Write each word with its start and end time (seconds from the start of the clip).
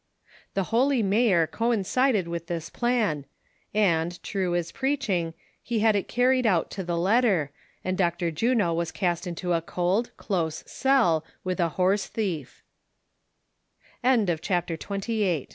Tlie 0.55 0.63
holy 0.65 1.03
mayor 1.03 1.45
coincided 1.45 2.27
with 2.27 2.47
this 2.47 2.71
plan, 2.71 3.25
and, 3.71 4.11
true 4.23 4.55
as 4.55 4.71
preaching, 4.71 5.35
he 5.61 5.81
had 5.81 5.95
it 5.95 6.07
carried 6.07 6.47
out 6.47 6.71
to 6.71 6.83
the 6.83 6.97
letter, 6.97 7.51
and 7.83 7.95
Dr. 7.99 8.31
Juno 8.31 8.73
was 8.73 8.91
cast 8.91 9.27
into 9.27 9.53
a 9.53 9.61
cold, 9.61 10.09
close 10.17 10.63
cell, 10.65 11.23
Avith 11.45 11.59
a 11.59 11.69
horse 11.77 12.07
thief. 12.07 12.63